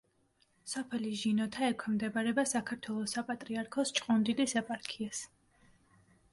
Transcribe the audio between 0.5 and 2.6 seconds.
სოფელი ჟინოთა ექვემდებარება